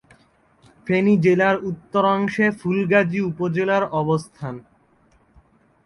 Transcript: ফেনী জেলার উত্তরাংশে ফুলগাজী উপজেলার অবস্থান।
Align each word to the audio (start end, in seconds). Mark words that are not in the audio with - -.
ফেনী 0.87 1.13
জেলার 1.17 1.55
উত্তরাংশে 1.69 2.45
ফুলগাজী 2.59 3.19
উপজেলার 3.29 3.83
অবস্থান। 4.01 4.55